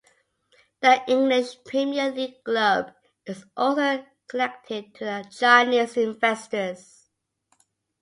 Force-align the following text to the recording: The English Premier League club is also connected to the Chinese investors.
The 0.81 1.03
English 1.07 1.63
Premier 1.63 2.09
League 2.11 2.43
club 2.43 2.91
is 3.27 3.45
also 3.55 4.03
connected 4.27 4.95
to 4.95 5.05
the 5.05 5.27
Chinese 5.29 5.95
investors. 5.95 7.07